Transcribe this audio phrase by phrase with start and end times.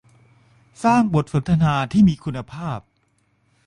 [0.83, 2.79] "สร้างบทสนทนาที่มีคุณภาพ"